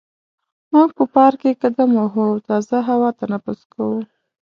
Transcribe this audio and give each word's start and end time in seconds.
موږ 0.73 0.89
په 0.97 1.03
پارک 1.13 1.39
کې 1.41 1.59
قدم 1.63 1.89
وهو 1.95 2.23
او 2.31 2.35
تازه 2.47 2.77
هوا 2.89 3.09
تنفس 3.19 3.59
کوو. 3.73 3.99